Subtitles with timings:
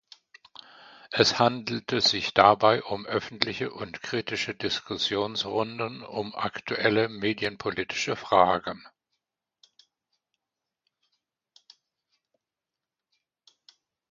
[1.11, 8.83] Es handelte sich dabei um öffentliche und kritische Diskussionsrunden um aktuelle medienpolitische Fragen.